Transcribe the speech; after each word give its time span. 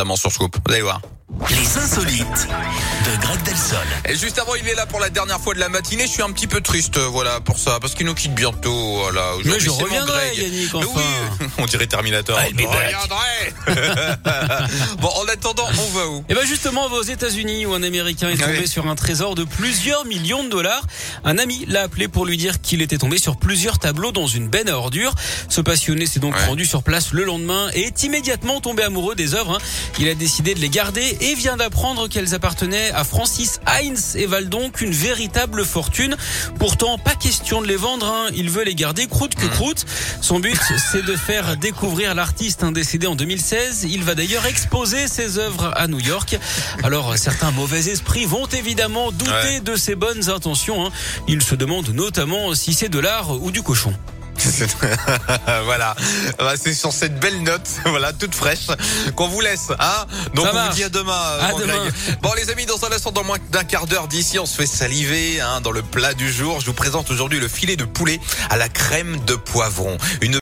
notamment 0.00 0.16
sur 0.16 0.32
Scoop. 0.32 0.56
Vous 0.66 0.72
allez 0.72 0.82
voir. 0.82 1.02
Les 1.48 1.78
insolites 1.78 2.48
de 3.06 3.20
Greg 3.22 3.42
Delsol. 3.44 3.78
Et 4.08 4.16
juste 4.16 4.38
avant, 4.38 4.54
il 4.56 4.66
est 4.68 4.74
là 4.74 4.84
pour 4.86 4.98
la 5.00 5.10
dernière 5.10 5.40
fois 5.40 5.54
de 5.54 5.60
la 5.60 5.68
matinée. 5.68 6.04
Je 6.06 6.10
suis 6.12 6.22
un 6.22 6.30
petit 6.32 6.46
peu 6.48 6.60
triste, 6.60 6.96
euh, 6.98 7.06
voilà, 7.06 7.40
pour 7.40 7.58
ça, 7.58 7.78
parce 7.80 7.94
qu'il 7.94 8.04
nous 8.06 8.14
quitte 8.14 8.34
bientôt. 8.34 8.96
Voilà. 8.98 9.24
Mais 9.44 9.58
je 9.60 9.70
reviendrai, 9.70 10.32
Greg. 10.34 10.38
Yannick, 10.52 10.74
Mais 10.74 10.80
oui, 10.84 11.48
on 11.58 11.66
dirait 11.66 11.86
Terminator. 11.86 12.36
Be 12.52 12.60
Je 12.60 12.66
reviendrai. 12.66 13.54
bon, 14.98 15.08
en 15.08 15.24
attendant, 15.28 15.66
on 15.68 15.98
va 15.98 16.06
où? 16.08 16.24
Et 16.28 16.34
ben 16.34 16.44
justement, 16.44 16.86
on 16.86 16.88
va 16.88 16.96
aux 16.96 17.02
États-Unis 17.02 17.64
où 17.64 17.74
un 17.74 17.82
Américain 17.84 18.28
est 18.28 18.36
tombé 18.36 18.66
sur 18.66 18.86
un 18.88 18.94
trésor 18.96 19.34
de 19.34 19.44
plusieurs 19.44 20.04
millions 20.04 20.44
de 20.44 20.48
dollars. 20.50 20.82
Un 21.24 21.38
ami 21.38 21.64
l'a 21.68 21.82
appelé 21.82 22.08
pour 22.08 22.26
lui 22.26 22.36
dire 22.36 22.60
qu'il 22.60 22.82
était 22.82 22.98
tombé 22.98 23.18
sur 23.18 23.36
plusieurs 23.38 23.78
tableaux 23.78 24.12
dans 24.12 24.26
une 24.26 24.48
benne 24.48 24.68
à 24.68 24.76
ordures. 24.76 25.14
Ce 25.48 25.60
passionné 25.60 26.06
s'est 26.06 26.20
donc 26.20 26.34
Ouais. 26.34 26.44
rendu 26.46 26.64
sur 26.66 26.82
place 26.82 27.12
le 27.12 27.24
lendemain 27.24 27.68
et 27.74 27.84
est 27.84 28.02
immédiatement 28.04 28.60
tombé 28.60 28.82
amoureux 28.82 29.14
des 29.14 29.34
œuvres. 29.34 29.56
hein. 29.56 29.58
Il 29.98 30.08
a 30.08 30.14
décidé 30.14 30.54
de 30.54 30.60
les 30.60 30.68
garder 30.68 31.16
et 31.20 31.34
vient 31.34 31.56
d'apprendre 31.56 32.08
qu'elles 32.08 32.34
appartenaient 32.34 32.90
à 32.92 33.04
Francis 33.04 33.60
Heinz 33.66 34.16
et 34.16 34.26
valent 34.26 34.48
donc 34.48 34.80
une 34.80 34.90
véritable 34.92 35.64
fortune. 35.64 36.16
Pourtant, 36.58 36.98
pas 36.98 37.14
question 37.14 37.60
de 37.62 37.66
les 37.66 37.76
vendre. 37.76 38.06
hein. 38.06 38.30
Il 38.34 38.50
veut 38.50 38.64
les 38.64 38.74
garder 38.74 39.06
croûte 39.06 39.36
Mmh. 39.36 39.40
que 39.40 39.46
croûte. 39.48 39.86
Son 40.20 40.40
but, 40.40 40.58
c'est 40.92 41.04
de 41.04 41.14
faire 41.16 41.56
découvrir 41.56 42.14
l'artiste 42.14 42.64
hein, 42.64 42.72
décédé 42.72 43.06
en 43.06 43.14
2016. 43.14 43.84
Il 43.88 44.02
va 44.04 44.14
d'ailleurs 44.14 44.46
exposer 44.46 45.08
ses 45.08 45.38
œuvres 45.38 45.72
à 45.76 45.86
New 45.88 46.00
York. 46.00 46.38
Alors, 46.82 47.16
certains 47.18 47.50
mauvais 47.50 47.88
esprits 47.88 48.24
vont 48.24 48.46
évidemment 48.46 49.12
douter 49.12 49.30
Ouais. 49.30 49.60
de 49.60 49.76
ses 49.76 49.94
bonnes 49.94 50.28
intentions. 50.30 50.86
hein. 50.86 50.90
Ils 51.28 51.42
se 51.42 51.54
demandent 51.54 51.90
notamment 51.90 52.54
si 52.54 52.74
c'est 52.74 52.88
de 52.88 52.98
l'art 52.98 53.30
ou 53.42 53.50
du 53.50 53.62
cochon. 53.62 53.92
voilà. 55.64 55.94
Bah, 56.38 56.54
C'est 56.62 56.74
sur 56.74 56.92
cette 56.92 57.18
belle 57.20 57.42
note, 57.42 57.68
voilà, 57.86 58.12
toute 58.12 58.34
fraîche, 58.34 58.66
qu'on 59.16 59.28
vous 59.28 59.40
laisse, 59.40 59.68
hein. 59.78 60.06
Donc 60.34 60.46
Ça 60.46 60.52
on 60.52 60.54
marche. 60.54 60.68
vous 60.70 60.74
dit 60.76 60.84
à 60.84 60.88
demain, 60.88 61.12
À 61.40 61.52
demain. 61.52 61.88
Bon 62.22 62.32
les 62.36 62.50
amis, 62.50 62.66
dans 62.66 62.84
un 62.84 62.92
instant, 62.92 63.12
dans 63.12 63.24
moins 63.24 63.38
d'un 63.50 63.64
quart 63.64 63.86
d'heure 63.86 64.08
d'ici, 64.08 64.38
on 64.38 64.46
se 64.46 64.56
fait 64.56 64.66
saliver, 64.66 65.40
hein, 65.40 65.60
dans 65.60 65.72
le 65.72 65.82
plat 65.82 66.14
du 66.14 66.32
jour. 66.32 66.60
Je 66.60 66.66
vous 66.66 66.72
présente 66.74 67.10
aujourd'hui 67.10 67.40
le 67.40 67.48
filet 67.48 67.76
de 67.76 67.84
poulet 67.84 68.20
à 68.48 68.56
la 68.56 68.68
crème 68.68 69.18
de 69.26 69.34
poivron. 69.34 69.96
Une 70.20 70.36